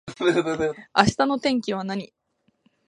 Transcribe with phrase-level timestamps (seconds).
[0.97, 2.11] 明日の天気は何